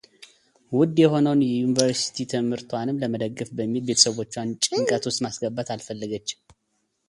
[0.77, 6.41] ውድ የሆነውን የዩኒቨርስቲ ትምህርቷንም ለመደገፍ በሚል ቤተሰቦቿን ጭንቀት ውስጥ ማስገባት አልፈለገችም።